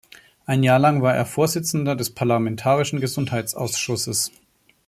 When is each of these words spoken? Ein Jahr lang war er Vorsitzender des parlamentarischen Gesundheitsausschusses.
Ein 0.47 0.63
Jahr 0.63 0.79
lang 0.79 1.03
war 1.03 1.15
er 1.15 1.27
Vorsitzender 1.27 1.95
des 1.95 2.09
parlamentarischen 2.09 2.99
Gesundheitsausschusses. 3.01 4.31